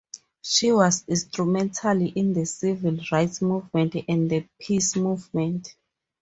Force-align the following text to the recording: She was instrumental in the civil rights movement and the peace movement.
She 0.41 0.71
was 0.71 1.03
instrumental 1.07 2.01
in 2.07 2.33
the 2.33 2.47
civil 2.47 2.97
rights 3.11 3.39
movement 3.39 3.95
and 4.07 4.31
the 4.31 4.47
peace 4.59 4.95
movement. 4.95 5.75